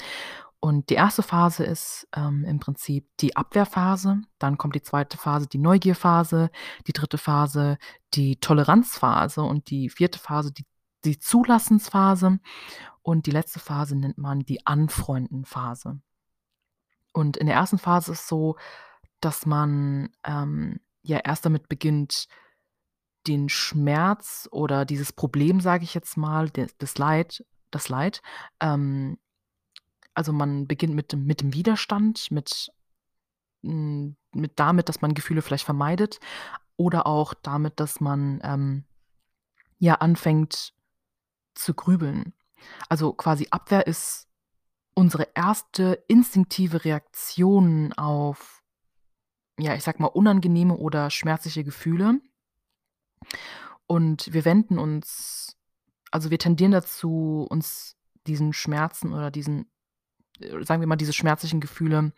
Und 0.61 0.91
die 0.91 0.99
1. 0.99 1.23
Phase 1.23 1.65
ist, 1.65 2.07
ähm, 2.15 2.45
im 2.45 2.61
Prinzip 2.61 3.09
die 3.21 3.35
Abwehrphase. 3.35 4.21
Dann 4.39 4.59
kommt 4.59 4.75
die 4.75 4.83
2. 4.83 5.07
Phase, 5.17 5.47
die 5.49 5.59
Neugierphase, 5.59 6.51
die 6.87 6.93
3. 6.93 7.17
Phase, 7.17 7.79
die 8.15 8.37
Toleranzphase 8.37 9.43
und 9.43 9.71
die 9.71 9.89
4. 9.89 10.11
Phase, 10.19 10.53
die 10.53 10.67
die 11.05 11.19
Zulassensphase 11.19 12.41
und 13.03 13.27
die 13.27 13.31
letzte 13.31 13.59
Phase 13.59 13.97
nennt 13.97 14.19
man 14.19 14.41
die 14.41 14.67
Anfreunden-Phase. 14.67 16.01
Und 17.13 17.37
in 17.37 17.47
der 17.47 17.61
1. 17.61 17.81
Phase 17.81 18.13
ist 18.13 18.29
so, 18.29 18.57
dass 19.21 19.47
man, 19.47 20.11
ähm, 20.25 20.81
ja, 21.03 21.19
erst 21.19 21.45
damit 21.45 21.69
beginnt, 21.69 22.29
den 23.27 23.49
Schmerz 23.49 24.49
oder 24.51 24.85
dieses 24.85 25.13
Problem, 25.13 25.61
sage 25.61 25.85
ich 25.85 25.95
jetzt 25.95 26.17
mal, 26.17 26.49
de 26.51 26.69
das 26.79 26.97
Leid 26.99 27.45
das 27.71 27.89
Leid, 27.89 28.23
ähm 28.61 29.19
also, 30.15 30.33
man 30.33 30.67
beginnt 30.67 30.95
mit 30.95 31.13
dem 31.13 31.25
mit 31.25 31.41
dem 31.41 31.55
Widerstand, 31.55 32.31
mit 32.31 32.71
hm, 33.63 34.17
mit 34.35 34.53
damit, 34.57 34.89
dass 34.89 35.01
man 35.01 35.15
Gefühle 35.15 35.43
vielleicht 35.43 35.65
vermeidet 35.65 36.19
oder 36.77 37.07
auch 37.07 37.35
damit, 37.35 37.79
dass 37.81 38.01
man, 38.01 38.41
ähm, 38.43 38.85
ja, 39.79 39.95
anfängt 39.97 40.73
zu 41.55 41.75
grübeln. 41.75 42.35
Also, 42.89 43.13
quasi 43.13 43.49
Abwehr 43.51 43.87
ist 43.87 44.29
unsere 44.95 45.29
1. 45.35 45.65
instinktive 46.09 46.85
Reaktion 46.85 47.93
auf, 47.95 48.63
ja, 49.59 49.75
ich 49.75 49.83
sage 49.83 50.03
mal, 50.03 50.09
unangenehme 50.09 50.77
oder 50.77 51.11
schmerzliche 51.11 51.65
Gefühle. 51.65 52.21
Und 53.87 54.33
wir 54.33 54.45
wenden 54.45 54.79
uns 54.79 55.61
also, 56.11 56.31
wir 56.31 56.39
tendieren 56.39 56.73
dazu, 56.73 57.47
uns 57.49 57.97
diesen 58.27 58.53
Schmerzen 58.53 59.13
oder 59.13 59.31
diesen 59.31 59.71
äh, 60.41 60.65
sagen 60.65 60.81
wir 60.81 60.87
mal, 60.87 60.97
diese 60.97 61.13
schmerzlichen 61.13 61.61
Gefühle, 61.61 62.13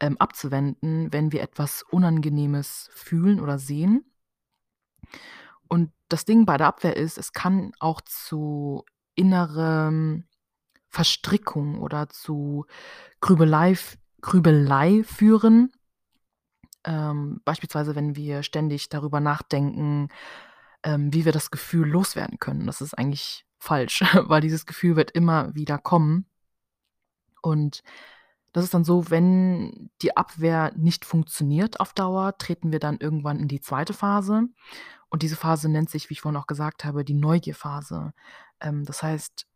ähm, 0.00 0.16
abzuwenden, 0.18 1.12
wenn 1.12 1.32
wir 1.32 1.42
etwas 1.42 1.82
Unangenehmes 1.82 2.88
fühlen 2.92 3.40
oder 3.40 3.58
sehen. 3.58 4.04
Und 5.68 5.92
das 6.08 6.24
Ding 6.24 6.46
bei 6.46 6.56
der 6.56 6.68
Abwehr 6.68 6.96
ist, 6.96 7.18
es 7.18 7.32
kann 7.32 7.72
auch 7.80 8.00
zu 8.02 8.84
innerem 9.14 10.24
Verstrickung 10.88 11.80
oder 11.80 12.08
zu 12.08 12.66
Grübelei 13.20 13.76
Grübelei 14.20 15.02
führen. 15.04 15.72
Ähm, 16.84 17.40
beispielsweise, 17.44 17.94
wenn 17.94 18.16
wir 18.16 18.42
ständig 18.42 18.88
darüber 18.88 19.20
nachdenken, 19.20 20.08
ähm, 20.82 21.12
wie 21.12 21.24
wir 21.24 21.32
das 21.32 21.50
Gefühl 21.50 21.88
loswerden 21.88 22.38
können. 22.38 22.66
Das 22.66 22.80
ist 22.80 22.94
eigentlich 22.94 23.44
falsch, 23.58 24.02
weil 24.28 24.40
dieses 24.40 24.66
Gefühl 24.66 24.96
wird 24.96 25.10
immer 25.10 25.54
wieder 25.54 25.78
kommen. 25.78 26.26
Und 27.42 27.82
das 28.52 28.64
ist 28.64 28.72
dann 28.72 28.84
so, 28.84 29.10
wenn 29.10 29.90
die 30.00 30.16
Abwehr 30.16 30.72
nicht 30.76 31.04
funktioniert 31.04 31.80
auf 31.80 31.92
Dauer, 31.92 32.38
treten 32.38 32.70
wir 32.70 32.78
dann 32.78 32.98
irgendwann 32.98 33.40
in 33.40 33.48
die 33.48 33.60
zweite 33.60 33.92
Phase. 33.92 34.44
Und 35.14 35.22
diese 35.22 35.36
Phase 35.36 35.68
nennt 35.68 35.90
sich, 35.90 36.10
wie 36.10 36.14
ich 36.14 36.22
vorhin 36.22 36.40
auch 36.40 36.48
gesagt 36.48 36.84
habe, 36.84 37.04
die 37.04 37.14
Neugierphase. 37.14 38.12
Ähm, 38.60 38.84
das 38.84 39.00
heißt, 39.00 39.46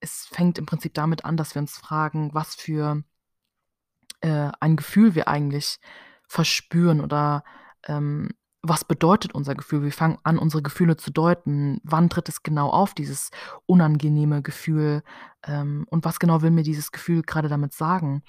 es 0.00 0.26
fängt 0.30 0.58
im 0.58 0.66
Prinzip 0.66 0.92
damit 0.92 1.24
an, 1.24 1.38
dass 1.38 1.54
wir 1.54 1.62
uns 1.62 1.78
fragen, 1.78 2.34
was 2.34 2.54
für, 2.54 3.02
äh, 4.20 4.50
ein 4.60 4.76
Gefühl 4.76 5.14
wir 5.14 5.28
eigentlich 5.28 5.78
verspüren 6.28 7.00
oder, 7.00 7.42
ähm, 7.84 8.28
was 8.60 8.84
bedeutet 8.84 9.34
unser 9.34 9.54
Gefühl? 9.54 9.82
Wir 9.82 9.92
fangen 9.92 10.18
an, 10.24 10.38
unsere 10.38 10.62
Gefühle 10.62 10.98
zu 10.98 11.10
deuten. 11.10 11.80
Wann 11.82 12.10
tritt 12.10 12.28
es 12.28 12.42
genau 12.42 12.68
auf, 12.68 12.92
dieses 12.92 13.30
unangenehme 13.64 14.42
Gefühl? 14.42 15.02
Ähm, 15.42 15.86
und 15.88 16.04
was 16.04 16.18
genau 16.18 16.42
will 16.42 16.50
mir 16.50 16.64
dieses 16.64 16.92
Gefühl 16.92 17.22
gerade 17.22 17.48
damit 17.48 17.72
sagen? 17.72 18.22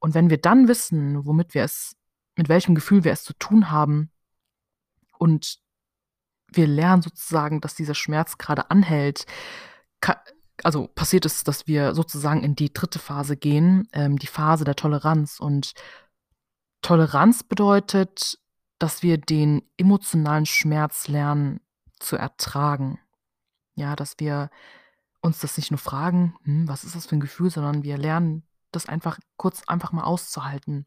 Und 0.00 0.14
wenn 0.14 0.28
wir 0.28 0.38
dann 0.38 0.66
wissen, 0.66 1.24
womit 1.24 1.54
wir 1.54 1.62
es 1.62 1.94
mit 2.34 2.48
welchem 2.48 2.74
Gefühl 2.74 3.04
wir 3.04 3.12
es 3.12 3.22
zu 3.22 3.34
tun 3.34 3.70
haben 3.70 4.10
und 5.18 5.62
wir 6.56 6.66
lernen 6.66 7.02
sozusagen, 7.02 7.60
dass 7.60 7.74
dieser 7.74 7.94
Schmerz 7.94 8.38
gerade 8.38 8.70
anhält, 8.70 9.26
also 10.62 10.88
passiert 10.88 11.26
es, 11.26 11.44
dass 11.44 11.66
wir 11.66 11.94
sozusagen 11.94 12.42
in 12.42 12.54
die 12.56 12.72
dritte 12.72 12.98
Phase 12.98 13.36
gehen, 13.36 13.88
ähm, 13.92 14.18
die 14.18 14.26
Phase 14.28 14.64
der 14.64 14.76
Toleranz. 14.76 15.40
Und 15.40 15.74
Toleranz 16.82 17.42
bedeutet, 17.42 18.38
dass 18.78 19.02
wir 19.02 19.18
den 19.18 19.62
emotionalen 19.78 20.46
Schmerz 20.46 21.08
lernen 21.08 21.60
zu 22.00 22.16
ertragen. 22.16 23.00
Ja, 23.76 23.96
dass 23.96 24.16
wir 24.18 24.50
uns 25.20 25.40
das 25.40 25.56
nicht 25.56 25.70
nur 25.70 25.78
fragen: 25.78 26.36
„Hm, 26.44 26.68
was 26.68 26.84
ist 26.84 26.94
das 26.96 27.06
für 27.06 27.16
'n 27.16 27.20
Gefühl?“, 27.20 27.50
sondern 27.50 27.82
wir 27.84 27.98
lernen, 27.98 28.44
das 28.72 28.86
einfach 28.86 29.18
kurz 29.36 29.62
einfach 29.68 29.92
mal 29.92 30.04
auszuhalten. 30.04 30.86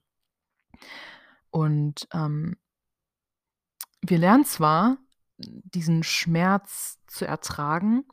Und, 1.54 2.08
ähm 2.14 2.58
wir 4.04 4.18
lernen 4.18 4.46
zwar, 4.46 4.98
diesen 5.40 6.04
Schmerz 6.04 7.00
zu 7.08 7.26
ertragen, 7.26 8.06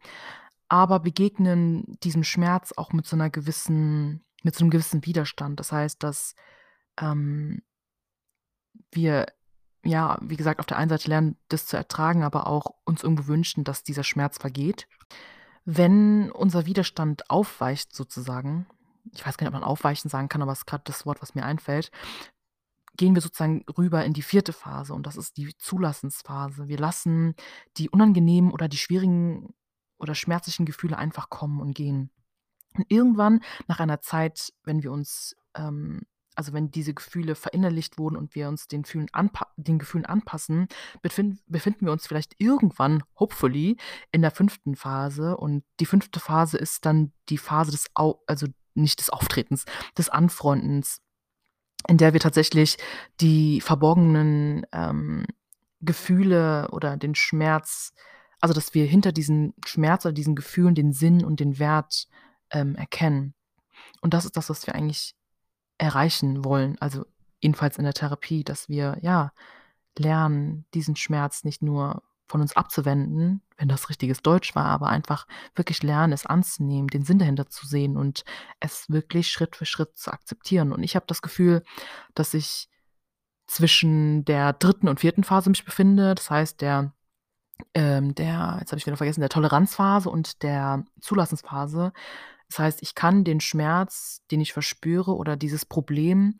aber 0.68 1.00
begegnen 1.00 1.96
diesem 2.04 2.24
Schmerz 2.24 2.72
auch 2.76 2.92
mit 2.92 3.06
so 3.06 3.16
'ner 3.16 3.30
gewissen 3.30 4.24
mit 4.44 4.54
so 4.56 4.64
'nem 4.64 4.70
gewissen 4.70 5.04
Widerstand. 5.06 5.60
Das 5.60 5.72
heißt, 5.72 6.02
dass, 6.02 6.34
ähm 7.00 7.62
wir, 8.92 9.26
ja, 9.84 10.18
wie 10.22 10.36
gesagt, 10.36 10.60
auf 10.60 10.66
der 10.66 10.78
einen 10.78 10.88
Seite 10.88 11.08
lernen, 11.08 11.36
das 11.48 11.66
zu 11.66 11.76
ertragen, 11.76 12.22
aber 12.22 12.46
auch 12.46 12.66
uns 12.84 13.02
irgendwo 13.02 13.26
wünschen, 13.26 13.64
dass 13.64 13.82
dieser 13.82 14.04
Schmerz 14.04 14.38
vergeht. 14.38 14.86
Wenn 15.64 16.30
unser 16.30 16.66
Widerstand 16.66 17.30
aufweicht 17.30 17.94
sozusagen 17.94 18.66
ich 19.12 19.26
weiß 19.26 19.36
gar 19.36 19.44
nicht, 19.44 19.54
ob 19.54 19.60
man 19.60 19.68
aufweichen 19.68 20.08
sagen 20.08 20.28
kann, 20.30 20.40
aber 20.42 20.52
es 20.52 20.60
ist 20.60 20.66
grad 20.66 20.88
das 20.88 21.04
Wort, 21.04 21.20
was 21.20 21.34
mir 21.34 21.44
einfällt, 21.44 21.90
gehen 22.96 23.14
wir 23.14 23.22
sozusagen 23.22 23.64
rüber 23.76 24.04
in 24.04 24.12
die 24.12 24.22
vierte 24.22 24.52
Phase 24.52 24.94
und 24.94 25.06
das 25.06 25.16
ist 25.16 25.36
die 25.36 25.56
Zulassensphase. 25.58 26.68
Wir 26.68 26.78
lassen 26.78 27.34
die 27.76 27.90
unangenehmen 27.90 28.50
oder 28.52 28.68
die 28.68 28.76
schwierigen 28.76 29.54
oder 29.98 30.14
schmerzlichen 30.14 30.66
Gefühle 30.66 30.98
einfach 30.98 31.30
kommen 31.30 31.60
und 31.60 31.74
gehen. 31.74 32.10
Und 32.76 32.86
irgendwann 32.88 33.40
nach 33.68 33.80
einer 33.80 34.00
Zeit, 34.00 34.52
wenn 34.64 34.82
wir 34.82 34.92
uns, 34.92 35.36
ähm 35.54 36.02
also, 36.36 36.52
wenn 36.52 36.70
diese 36.70 36.94
Gefühle 36.94 37.36
verinnerlicht 37.36 37.96
wurden 37.96 38.16
und 38.16 38.34
wir 38.34 38.48
uns 38.48 38.66
den 38.66 38.84
Fühlen 38.84 39.06
den 39.56 39.78
Gefühlen 39.78 40.04
anpassen, 40.04 40.66
befinden 41.00 41.38
befinden 41.46 41.86
wir 41.86 41.92
uns 41.92 42.06
vielleicht 42.06 42.34
irgendwann, 42.38 43.04
hopefully, 43.18 43.76
in 44.10 44.22
der 44.22 44.32
fünften 44.32 44.74
Phase. 44.74 45.36
Und 45.36 45.64
die 45.78 45.86
fünfte 45.86 46.18
Phase 46.18 46.58
ist 46.58 46.86
dann 46.86 47.12
die 47.28 47.38
Phase 47.38 47.70
des 47.70 47.86
Au 47.94 48.20
also, 48.26 48.48
nicht 48.74 48.98
des 48.98 49.10
Auftretens, 49.10 49.64
des 49.96 50.08
Anfreundens, 50.08 51.00
in 51.88 51.98
der 51.98 52.12
wir 52.12 52.20
tatsächlich 52.20 52.76
die 53.20 53.60
verborgenen, 53.60 54.66
ähm, 54.72 55.26
Gefühle 55.80 56.68
oder 56.70 56.96
den 56.96 57.14
Schmerz 57.14 57.92
also, 58.44 58.52
dass 58.52 58.74
wir 58.74 58.84
hinter 58.84 59.10
diesen 59.10 59.54
Schmerz 59.64 60.04
oder 60.04 60.12
diesen 60.12 60.34
Gefühlen 60.34 60.74
den 60.74 60.92
Sinn 60.92 61.24
und 61.24 61.40
den 61.40 61.58
Wert, 61.58 62.08
ähm, 62.50 62.76
erkennen. 62.76 63.32
Und 64.02 64.12
das 64.12 64.26
ist 64.26 64.36
das, 64.36 64.50
was 64.50 64.66
wir 64.66 64.74
eigentlich 64.74 65.14
erreichen 65.78 66.44
wollen, 66.44 66.76
also 66.78 67.06
jedenfalls 67.40 67.78
in 67.78 67.84
der 67.84 67.94
Therapie, 67.94 68.44
dass 68.44 68.68
wir, 68.68 68.98
ja, 69.00 69.32
lernen, 69.96 70.66
diesen 70.74 70.94
Schmerz 70.94 71.42
nicht 71.42 71.62
nur 71.62 72.02
von 72.26 72.42
uns 72.42 72.54
abzuwenden, 72.54 73.40
wenn 73.56 73.68
das 73.68 73.88
richtiges 73.88 74.22
Deutsch 74.22 74.54
war, 74.54 74.66
aber 74.66 74.88
einfach 74.88 75.26
wirklich 75.54 75.82
lernen, 75.82 76.12
es 76.12 76.26
anzunehmen, 76.26 76.88
den 76.88 77.04
Sinn 77.04 77.18
dahinter 77.18 77.48
zu 77.48 77.66
sehen 77.66 77.96
und 77.96 78.24
es 78.60 78.90
wirklich 78.90 79.28
Schritt 79.28 79.56
für 79.56 79.66
Schritt 79.66 79.96
zu 79.96 80.12
akzeptieren. 80.12 80.72
Und 80.72 80.82
ich 80.82 80.96
habe 80.96 81.06
das 81.06 81.22
Gefühl, 81.22 81.62
dass 82.14 82.34
ich 82.34 82.68
zwischen 83.46 84.24
der 84.24 84.52
dritten 84.52 84.88
und 84.88 85.00
vierten 85.00 85.24
Phase 85.24 85.50
mich 85.50 85.64
befinde. 85.64 86.14
Das 86.14 86.30
heißt, 86.30 86.60
der 86.60 86.92
ähm, 87.74 88.14
der 88.14 88.56
jetzt 88.60 88.72
habe 88.72 88.78
ich 88.78 88.86
wieder 88.86 88.96
vergessen, 88.96 89.20
der 89.20 89.28
Toleranzphase 89.28 90.10
und 90.10 90.42
der 90.42 90.84
Zulassensphase. 91.00 91.92
Das 92.48 92.58
heißt, 92.58 92.82
ich 92.82 92.94
kann 92.94 93.24
den 93.24 93.40
Schmerz, 93.40 94.22
den 94.30 94.40
ich 94.40 94.52
verspüre 94.52 95.14
oder 95.14 95.36
dieses 95.36 95.64
Problem 95.64 96.38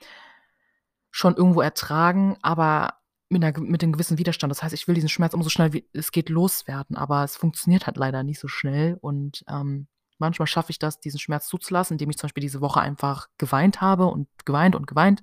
schon 1.10 1.36
irgendwo 1.36 1.60
ertragen, 1.60 2.36
aber 2.42 2.94
mit 3.34 3.42
'ner 3.42 3.52
mit 3.60 3.82
'nem 3.82 3.92
gewissen 3.92 4.18
Widerstand. 4.18 4.50
Das 4.52 4.62
heißt, 4.62 4.74
ich 4.74 4.88
will 4.88 4.96
diesen 4.96 5.10
Schmerz 5.10 5.34
immer 5.34 5.44
so 5.44 5.50
schnell 5.50 5.74
wie 5.74 5.88
es 5.94 6.12
geht 6.12 6.30
loswerden, 6.30 6.96
aber 6.96 7.24
es 7.24 7.36
funktioniert 7.36 7.86
halt 7.86 7.98
leider 7.98 8.24
nicht 8.24 8.40
so 8.40 8.48
schnell. 8.48 8.98
Und, 9.02 9.44
ähm, 9.48 9.88
manchmal 10.18 10.46
schaffe 10.48 10.70
ich 10.72 10.78
das, 10.80 11.00
diesen 11.00 11.20
Schmerz 11.20 11.48
zuzulassen, 11.48 11.94
indem 11.96 12.10
ich 12.10 12.18
zum 12.18 12.28
Beispiel 12.28 12.42
diese 12.42 12.62
Woche 12.62 12.80
einfach 12.80 13.28
geweint 13.38 13.82
habe 13.82 14.06
und 14.06 14.28
geweint 14.46 14.76
und 14.76 14.86
geweint 14.86 15.22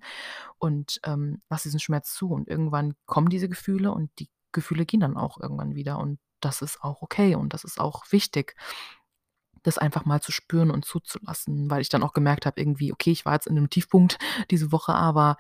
und, 0.60 1.00
ähm, 1.06 1.41
lasse 1.50 1.63
diesen 1.65 1.80
Schmerz 1.82 2.13
zu. 2.15 2.30
Und 2.32 2.48
irgendwann 2.50 2.96
kommen 3.08 3.30
diese 3.30 3.50
Gefühle 3.50 3.91
und 3.94 4.12
die 4.20 4.30
Gefühle 4.53 4.86
gehen 4.86 5.01
dann 5.01 5.18
auch 5.18 5.39
irgendwann 5.41 5.75
wieder. 5.75 6.00
Und 6.00 6.20
das 6.41 6.62
ist 6.63 6.84
auch 6.84 7.01
okay 7.03 7.36
und 7.36 7.53
das 7.53 7.63
ist 7.65 7.80
auch 7.80 8.03
wichtig, 8.12 8.56
das 9.63 9.77
einfach 9.77 10.06
mal 10.06 10.22
zu 10.22 10.32
spüren 10.32 10.72
und 10.72 10.86
zuzulassen, 10.86 11.70
weil 11.70 11.82
ich 11.82 11.89
dann 11.89 12.03
auch 12.03 12.13
gemerkt 12.13 12.46
habe 12.46 12.60
irgendwie, 12.60 12.94
okay, 12.94 13.12
ich 13.12 13.25
war 13.25 13.34
jetzt 13.34 13.48
in 13.48 13.56
'nem 13.56 13.70
Tiefpunkt 13.70 14.18
diese 14.51 14.72
Woche, 14.72 14.94
aber 14.96 15.38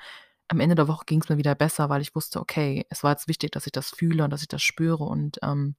am 0.51 0.59
Ende 0.59 0.75
der 0.75 0.87
Woche 0.89 1.05
ging's 1.05 1.29
mir 1.29 1.37
wieder 1.37 1.55
besser, 1.55 1.89
weil 1.89 2.01
ich 2.01 2.13
wusste: 2.15 2.39
„Okay, 2.41 2.85
es 2.89 3.03
war 3.03 3.11
jetzt 3.11 3.27
wichtig, 3.29 3.51
dass 3.51 3.65
ich 3.67 3.71
das 3.71 3.89
fühle 3.91 4.23
und 4.25 4.31
dass 4.31 4.41
ich 4.41 4.49
das 4.49 4.61
spüre 4.61 5.03
und, 5.05 5.39
ähm“ 5.43 5.75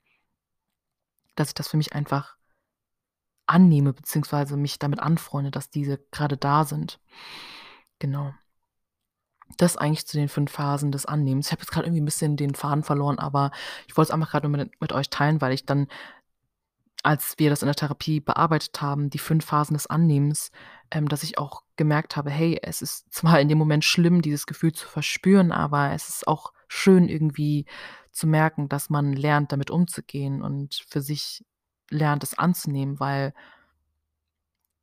„dass 1.38 1.48
ich 1.48 1.54
das 1.54 1.68
für 1.68 1.76
mich 1.76 1.94
einfach 1.94 2.36
annehme 3.48 3.92
beziehungsweise 3.92 4.56
mich 4.56 4.78
damit 4.78 5.00
anfreunde, 5.00 5.50
dass 5.50 5.70
diese 5.70 5.98
grade 6.12 6.36
da 6.36 6.64
sind.“ 6.64 6.98
Genau. 8.02 8.34
Das 9.58 9.76
eigentlich 9.76 10.06
zu 10.06 10.16
den 10.16 10.28
5 10.28 10.50
Phasen 10.50 10.92
des 10.92 11.04
Annehmens. 11.06 11.46
Ich 11.46 11.52
habe 11.52 11.62
jetzt 11.62 11.70
grad 11.70 11.84
irgendwie 11.84 12.00
'n 12.00 12.04
bisschen 12.04 12.36
den 12.36 12.54
Faden 12.54 12.82
verloren, 12.84 13.18
aber 13.18 13.50
ich 13.86 13.96
wollte 13.96 14.08
es 14.10 14.14
einfach 14.14 14.42
nur 14.42 14.50
mit 14.50 14.80
mit 14.80 14.92
euch 14.92 15.10
teilen, 15.10 15.40
weil 15.40 15.52
ich 15.52 15.66
dann 15.66 15.88
als 17.04 17.34
wir 17.38 17.50
das 17.50 17.62
in 17.62 17.66
der 17.66 17.74
Therapie 17.74 18.20
bearbeitet 18.20 18.80
haben, 18.80 19.10
die 19.10 19.18
5 19.18 19.44
Phasen 19.44 19.74
des 19.74 19.88
Annehmens, 19.88 20.50
ähm, 20.92 21.08
dass 21.08 21.24
ich 21.24 21.38
auch 21.38 21.64
gemerkt 21.76 22.16
habe: 22.16 22.30
„Hey, 22.30 22.60
es 22.62 22.82
ist 22.82 23.12
zwar 23.14 23.40
in 23.40 23.48
dem 23.48 23.58
Moment 23.58 23.84
schlimm, 23.84 24.22
dieses 24.22 24.46
Gefühl 24.46 24.72
zu 24.72 24.88
verspüren, 24.88 25.52
aber 25.52 25.92
es 25.92 26.08
ist 26.10 26.28
auch 26.28 26.52
schön 26.68 27.08
irgendwie 27.08 27.66
zu 28.12 28.26
merken, 28.28 28.68
dass 28.70 28.90
man 28.90 29.12
lernt, 29.14 29.52
damit 29.52 29.70
umzugehen 29.70 30.42
und 30.42 30.84
für 30.88 31.00
sich 31.02 31.44
lernt, 31.90 32.22
es 32.24 32.38
anzunehmen“, 32.38 33.00
weil 33.00 33.34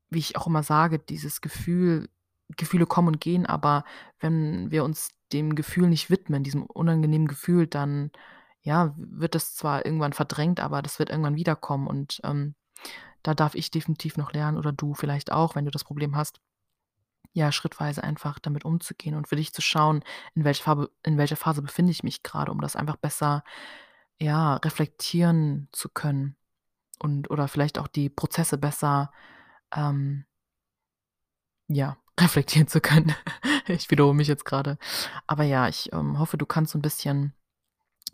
wie 0.10 0.20
ich 0.20 0.36
auch 0.38 0.48
immer 0.48 0.63
sage, 0.63 1.00
dieses 1.00 1.42
Gefühl 1.42 2.10
Gefühle 2.58 2.88
kommen 2.88 3.10
und 3.10 3.22
gehen, 3.22 3.46
aber 3.46 3.84
wenn 4.20 4.72
wir 4.72 4.84
uns 4.84 5.10
dem 5.34 5.54
Gefühl 5.54 5.88
nicht 5.88 6.10
widmen, 6.10 6.44
diesem 6.44 6.63
unangenehmen 6.66 7.28
Gefühl, 7.28 7.68
dann, 7.68 8.12
ja, 8.63 8.96
wird 8.98 9.36
das 9.36 9.54
zwar 9.54 9.86
irgendwann 9.86 10.13
verdrängt, 10.13 10.60
aber 10.60 10.82
das 10.82 10.98
wird 10.98 11.12
irgendwann 11.12 11.36
wiederkommen 11.36 11.86
und, 11.88 12.20
ähm, 12.24 12.56
da 13.24 13.34
darf 13.34 13.56
ich 13.56 13.72
definitiv 13.72 14.18
noch 14.18 14.34
lernen 14.34 14.58
oder 14.58 14.72
du 14.72 14.94
vielleicht 14.94 15.32
auch, 15.32 15.56
wenn 15.56 15.66
du 15.66 15.72
das 15.72 15.84
Problem 15.84 16.16
hast, 16.16 16.42
ja, 17.34 17.52
schrittweise 17.52 18.04
einfach 18.04 18.40
damit 18.40 18.66
umzugehen 18.66 19.16
und 19.16 19.28
für 19.28 19.36
dich 19.36 19.54
zu 19.54 19.62
schauen, 19.62 20.04
in 20.36 20.44
welcher 20.46 20.64
Farbe 20.64 20.92
in 21.04 21.18
welcher 21.18 21.36
Phase 21.38 21.62
befinde 21.62 21.92
ich 21.92 22.04
mich 22.04 22.24
grade, 22.24 22.52
um 22.52 22.62
das 22.62 22.76
einfach 22.76 22.98
besser, 22.98 23.44
ja, 24.20 24.56
reflektieren 24.58 25.70
zu 25.72 25.90
können 25.90 26.36
und 27.00 27.32
oder 27.32 27.48
vielleicht 27.48 27.80
auch 27.80 27.88
die 27.88 28.10
Prozesse 28.10 28.58
besser, 28.58 29.12
ähm 29.76 30.26
ja, 31.68 31.98
reflektieren 32.20 32.68
zu 32.68 32.82
können. 32.82 33.16
Ich 33.68 33.92
wiederhole 33.92 34.16
mich 34.16 34.28
jetzt 34.28 34.46
grade. 34.46 34.78
Aber 35.28 35.44
ja, 35.44 35.68
ich, 35.68 35.94
ähm, 35.94 36.18
hoffe, 36.20 36.38
du 36.38 36.46
kannst 36.48 36.72
so 36.74 36.80
'n 36.80 36.82
bisschen 36.82 37.34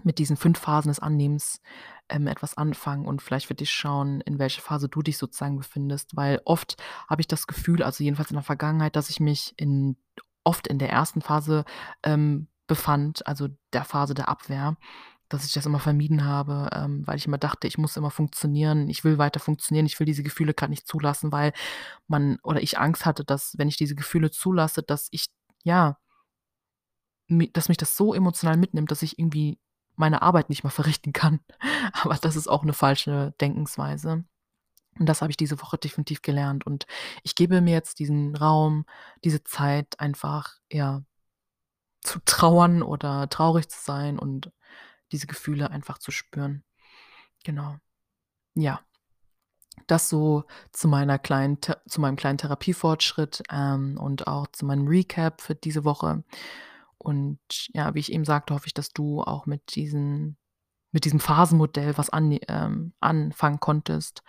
mit 0.04 0.18
diesen 0.20 0.38
5 0.38 0.60
Phasen 0.60 0.90
des 0.90 1.00
Annehmens, 1.00 1.62
ähm, 2.10 2.28
etwas 2.28 2.58
anfangen 2.58 3.06
und 3.06 3.22
vielleicht 3.22 3.48
für 3.48 3.56
dich 3.56 3.72
schauen, 3.72 4.22
in 4.22 4.40
welcher 4.40 4.62
Phase 4.62 4.90
du 4.90 5.02
dich 5.02 5.18
sozusagen 5.18 5.58
befindest. 5.58 6.16
Weil 6.16 6.42
oft 6.46 6.78
habe 7.08 7.22
ich 7.22 7.28
das 7.28 7.48
Gefühl, 7.48 7.84
also 7.84 8.04
jedenfalls 8.04 8.30
in 8.30 8.36
der 8.36 8.44
Vergangenheit, 8.44 8.96
dass 8.96 9.10
ich 9.10 9.20
mich 9.20 9.54
in 9.58 9.98
oft 10.44 10.68
in 10.68 10.78
der 10.80 10.92
ersten 10.92 11.22
Phase, 11.22 11.66
ähm, 12.04 12.48
befand, 12.68 13.26
also 13.28 13.48
der 13.74 13.84
Phase 13.84 14.14
der 14.14 14.30
Abwehr, 14.30 14.78
dass 15.30 15.46
ich 15.46 15.54
das 15.54 15.66
immer 15.66 15.80
vermieden 15.80 16.26
habe, 16.26 16.70
ähm, 16.74 17.04
weil 17.06 17.18
ich 17.18 17.26
immer 17.26 17.38
dachte, 17.38 17.68
ich 17.68 17.78
muss 17.78 17.98
immer 17.98 18.12
funktionieren, 18.12 18.90
ich 18.90 19.04
will 19.04 19.18
weiter 19.18 19.40
funktionieren, 19.40 19.86
ich 19.86 20.00
will 20.00 20.06
diese 20.06 20.24
Gefühle 20.24 20.54
grad 20.54 20.70
nicht 20.70 20.88
zulassen, 20.88 21.32
weil 21.32 21.54
man 22.08 22.38
oder 22.44 22.62
ich 22.62 22.78
Angst 22.78 23.06
hatte, 23.06 23.24
dass, 23.26 23.56
wenn 23.58 23.68
ich 23.68 23.78
diese 23.78 23.96
Gefühle 23.96 24.32
zulasse, 24.32 24.84
dass 24.84 25.08
ich, 25.12 25.28
ja 25.64 25.98
dass 27.28 27.70
mich 27.70 27.78
das 27.78 27.98
so 27.98 28.14
emotional 28.14 28.58
mitnimmt, 28.58 28.92
dass 28.92 29.02
ich 29.02 29.18
irgendwie 29.18 29.58
meine 29.98 30.22
Arbeit 30.22 30.50
nicht 30.50 30.64
mehr 30.64 30.72
verrichten 30.72 31.14
kann. 31.14 31.40
Aber 32.04 32.16
das 32.16 32.36
ist 32.36 32.48
auch 32.48 32.64
'ne 32.64 32.74
falsche 32.74 33.34
Denkensweise. 33.42 34.26
Und 35.00 35.08
das 35.08 35.22
habe 35.22 35.32
ich 35.32 35.38
diese 35.38 35.62
Woche 35.62 35.78
definitiv 35.80 36.22
gelernt. 36.24 36.66
Und 36.68 36.88
ich 37.24 37.36
gebe 37.36 37.62
mir 37.62 37.74
jetzt 37.74 38.00
diesen 38.00 38.36
Raum, 38.36 38.86
diese 39.26 39.44
Zeit 39.46 40.00
einfach, 40.00 40.56
ja, 40.72 41.04
zu 42.04 42.20
trauern 42.26 42.84
oder 42.84 43.30
traurig 43.30 43.70
zu 43.70 43.80
sein 43.84 44.20
und 44.20 44.52
diese 45.14 45.28
Gefühle 45.28 45.72
einfach 45.72 46.00
zu 46.00 46.12
spüren. 46.12 46.64
Genau. 47.46 47.78
Ja. 48.56 48.82
Das 49.90 50.10
so 50.10 50.46
zu 50.72 50.88
meiner 50.88 51.20
kleinen 51.20 51.60
zu 51.88 52.02
meinem 52.02 52.16
kleinen 52.16 52.38
Therapiefortschritt, 52.40 53.44
ähm, 53.52 53.98
und 54.00 54.28
auch 54.28 54.48
zu 54.48 54.66
meinem 54.66 54.88
Recap 54.88 55.42
für 55.42 55.54
diese 55.56 55.84
Woche. 55.86 56.24
Und 56.98 57.40
ja, 57.74 57.94
wie 57.94 58.00
ich 58.00 58.12
eben 58.12 58.26
sagte, 58.26 58.54
hoffe 58.54 58.68
ich, 58.68 58.74
dass 58.74 58.92
du 58.92 59.22
auch 59.22 59.46
mit 59.46 59.76
diesen 59.76 60.38
mit 60.96 61.04
diesem 61.04 61.20
Phasenmodell 61.20 61.98
was 61.98 62.10
ane 62.10 62.40
ähm, 62.48 62.94
anfangen 63.02 63.60
konntest 63.60 64.24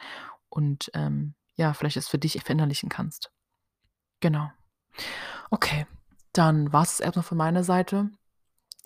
und, 0.49 0.91
ähm, 0.95 1.35
ja, 1.55 1.73
vielleicht 1.75 1.97
es 1.97 2.09
für 2.09 2.19
dich 2.19 2.43
verinnerlichen 2.43 2.89
kannst. 2.89 3.31
Genau. 4.19 4.51
Okay, 5.53 5.87
dann 6.33 6.73
war's 6.73 6.95
es 6.95 7.01
erst 7.01 7.15
mal 7.15 7.23
von 7.23 7.39
meiner 7.39 7.63
Seite. 7.63 8.11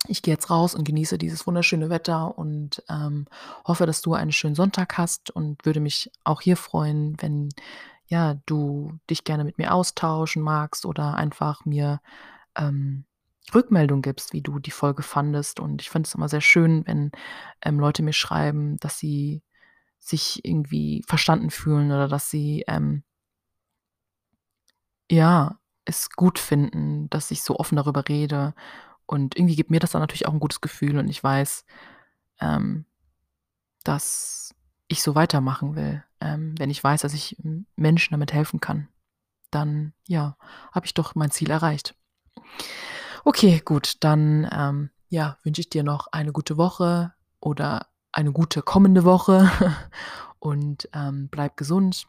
Ich 0.07 0.21
gehe 0.21 0.35
jetzt 0.35 0.51
raus 0.51 0.75
und 0.75 0.83
genieße 0.83 1.17
dieses 1.17 1.47
wunderschöne 1.47 1.89
Wetter 1.89 2.37
und, 2.37 2.83
ähm, 2.87 3.25
hoffe, 3.65 3.87
dass 3.87 4.03
du 4.03 4.13
einen 4.13 4.31
schönen 4.31 4.55
Sonntag 4.55 4.99
hast 4.99 5.31
und 5.31 5.65
würde 5.65 5.79
mich 5.79 6.11
auch 6.23 6.41
hier 6.41 6.57
freuen, 6.57 7.15
wenn, 7.19 7.49
ja, 8.05 8.35
du 8.45 8.99
dich 9.09 9.23
gerne 9.23 9.43
mit 9.43 9.57
mir 9.57 9.73
austauschen 9.73 10.43
magst 10.43 10.85
oder 10.85 11.15
einfach 11.15 11.65
mir, 11.65 11.99
ähm, 12.55 13.05
Rückmeldung 13.53 14.01
gibst, 14.01 14.33
wie 14.33 14.41
du 14.41 14.59
die 14.59 14.71
Folge 14.71 15.03
fandest. 15.03 15.59
Und 15.59 15.81
ich 15.81 15.89
finde 15.89 16.07
es 16.07 16.15
immer 16.15 16.29
sehr 16.29 16.41
schön, 16.41 16.83
wenn, 16.87 17.11
ähm, 17.63 17.79
Leute 17.79 18.03
mir 18.03 18.13
schreiben, 18.13 18.77
dass 18.79 18.99
sie 18.99 19.43
sich 19.99 20.45
irgendwie 20.45 21.03
verstanden 21.07 21.51
fühlen 21.51 21.91
oder 21.91 22.07
dass 22.09 22.29
sie, 22.31 22.63
ähm 22.67 23.03
ja, 25.09 25.57
es 25.85 26.09
gut 26.11 26.39
finden, 26.39 27.09
dass 27.09 27.31
ich 27.31 27.41
so 27.43 27.57
offen 27.57 27.75
darüber 27.75 28.07
rede. 28.07 28.53
Und 29.05 29.37
irgendwie 29.37 29.55
gibt 29.55 29.71
mir 29.71 29.79
das 29.79 29.91
dann 29.91 30.01
natürlich 30.01 30.27
auch 30.27 30.33
'n 30.33 30.39
gutes 30.39 30.61
Gefühl 30.61 30.97
und 30.97 31.07
ich 31.09 31.23
weiß, 31.23 31.65
ähm, 32.41 32.85
dass 33.83 34.55
ich 34.87 35.03
so 35.03 35.15
weitermachen 35.15 35.75
will. 35.75 36.03
Ähm, 36.21 36.55
wenn 36.59 36.69
ich 36.71 36.83
weiß, 36.83 37.01
dass 37.01 37.13
ich 37.13 37.39
M 37.43 37.67
Menschen 37.77 38.13
damit 38.13 38.33
helfen 38.33 38.61
kann, 38.61 38.89
dann, 39.51 39.93
ja, 40.07 40.37
habe 40.73 40.85
ich 40.87 40.93
doch 40.95 41.15
mein 41.15 41.31
Ziel 41.31 41.51
erreicht. 41.51 41.95
Okay, 43.23 43.61
gut, 43.63 43.95
dann, 43.99 44.49
ähm, 44.51 44.89
ja, 45.09 45.37
wünsche 45.43 45.61
ich 45.61 45.69
dir 45.69 45.83
noch 45.83 46.07
eine 46.11 46.31
gute 46.31 46.57
Woche 46.57 47.13
oder 47.39 47.87
eine 48.11 48.31
gute 48.31 48.61
kommende 48.61 49.03
Woche 49.03 49.49
und, 50.39 50.89
ähm, 50.93 51.29
bleib 51.29 51.57
gesund. 51.57 52.07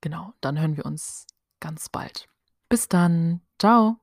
Genau, 0.00 0.32
dann 0.40 0.58
hören 0.58 0.76
wir 0.76 0.86
uns 0.86 1.26
ganz 1.60 1.88
bald. 1.88 2.28
Bis 2.68 2.88
dann. 2.88 3.42
Tschau. 3.58 3.96